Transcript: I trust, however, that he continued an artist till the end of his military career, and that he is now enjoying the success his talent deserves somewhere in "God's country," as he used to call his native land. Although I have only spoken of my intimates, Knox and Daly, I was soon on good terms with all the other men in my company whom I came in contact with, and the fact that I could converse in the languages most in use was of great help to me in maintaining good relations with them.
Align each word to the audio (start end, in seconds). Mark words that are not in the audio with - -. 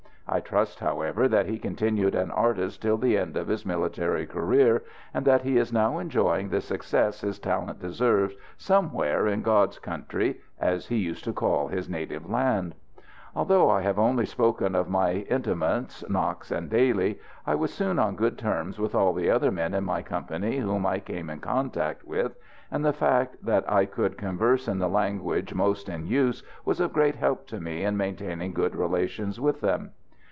I 0.33 0.39
trust, 0.39 0.79
however, 0.79 1.27
that 1.27 1.47
he 1.47 1.59
continued 1.59 2.15
an 2.15 2.31
artist 2.31 2.81
till 2.81 2.95
the 2.95 3.17
end 3.17 3.35
of 3.35 3.49
his 3.49 3.65
military 3.65 4.25
career, 4.25 4.81
and 5.13 5.25
that 5.25 5.41
he 5.41 5.57
is 5.57 5.73
now 5.73 5.97
enjoying 5.97 6.47
the 6.47 6.61
success 6.61 7.19
his 7.19 7.37
talent 7.37 7.81
deserves 7.81 8.33
somewhere 8.57 9.27
in 9.27 9.41
"God's 9.41 9.77
country," 9.77 10.39
as 10.57 10.87
he 10.87 10.95
used 10.95 11.25
to 11.25 11.33
call 11.33 11.67
his 11.67 11.89
native 11.89 12.29
land. 12.29 12.75
Although 13.35 13.69
I 13.69 13.81
have 13.81 13.99
only 13.99 14.25
spoken 14.25 14.73
of 14.73 14.87
my 14.87 15.15
intimates, 15.29 16.01
Knox 16.09 16.49
and 16.49 16.69
Daly, 16.69 17.19
I 17.45 17.55
was 17.55 17.73
soon 17.73 17.99
on 17.99 18.15
good 18.15 18.37
terms 18.37 18.79
with 18.79 18.95
all 18.95 19.11
the 19.11 19.29
other 19.29 19.51
men 19.51 19.73
in 19.73 19.83
my 19.83 20.01
company 20.01 20.59
whom 20.59 20.85
I 20.85 20.99
came 21.01 21.29
in 21.29 21.41
contact 21.41 22.05
with, 22.05 22.37
and 22.71 22.85
the 22.85 22.93
fact 22.93 23.43
that 23.43 23.69
I 23.69 23.85
could 23.85 24.17
converse 24.17 24.69
in 24.69 24.79
the 24.79 24.87
languages 24.87 25.53
most 25.53 25.89
in 25.89 26.05
use 26.07 26.41
was 26.63 26.79
of 26.79 26.93
great 26.93 27.15
help 27.15 27.47
to 27.47 27.59
me 27.59 27.83
in 27.83 27.97
maintaining 27.97 28.53
good 28.53 28.77
relations 28.77 29.37
with 29.37 29.59
them. 29.59 29.91